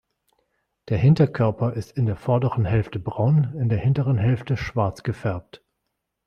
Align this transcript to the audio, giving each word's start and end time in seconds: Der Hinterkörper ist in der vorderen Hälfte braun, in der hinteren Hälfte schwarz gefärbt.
Der 0.89 0.97
Hinterkörper 0.97 1.73
ist 1.73 1.91
in 1.91 2.07
der 2.07 2.15
vorderen 2.15 2.65
Hälfte 2.65 2.97
braun, 2.97 3.53
in 3.55 3.69
der 3.69 3.77
hinteren 3.77 4.17
Hälfte 4.17 4.57
schwarz 4.57 5.03
gefärbt. 5.03 5.63